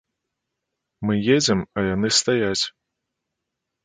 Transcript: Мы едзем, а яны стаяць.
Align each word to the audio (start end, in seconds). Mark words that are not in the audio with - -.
Мы 1.07 1.17
едзем, 1.35 1.59
а 1.77 1.83
яны 1.93 2.09
стаяць. 2.21 2.59